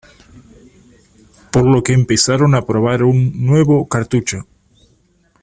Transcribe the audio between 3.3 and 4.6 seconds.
nuevo cartucho.